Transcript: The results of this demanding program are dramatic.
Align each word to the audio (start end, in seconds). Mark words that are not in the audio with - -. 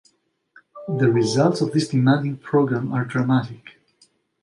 The 0.87 1.11
results 1.11 1.61
of 1.61 1.73
this 1.73 1.87
demanding 1.89 2.37
program 2.37 2.91
are 2.91 3.05
dramatic. 3.05 3.77